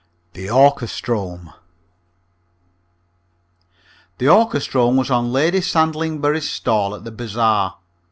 THE 0.33 0.49
ORCHESTROME 0.49 1.51
The 4.17 4.29
orchestrome 4.29 4.95
was 4.97 5.11
on 5.11 5.31
Lady 5.31 5.59
Sandlingbury's 5.61 6.49
stall 6.49 6.95
at 6.95 7.03
the 7.03 7.11
bazaar. 7.11 7.75